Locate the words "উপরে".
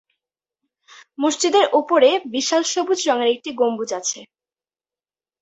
1.79-2.09